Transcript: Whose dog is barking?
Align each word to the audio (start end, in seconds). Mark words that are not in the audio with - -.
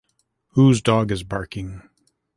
Whose 0.53 0.81
dog 0.81 1.11
is 1.11 1.21
barking? 1.21 1.87